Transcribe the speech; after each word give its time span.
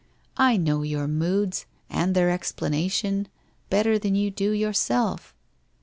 I 0.37 0.57
know 0.57 0.81
your 0.81 1.07
moods, 1.07 1.67
and 1.87 2.15
their 2.15 2.35
explana 2.35 2.89
tion, 2.91 3.27
better 3.69 3.99
than 3.99 4.15
you 4.15 4.31
do 4.31 4.49
yourself. 4.49 5.35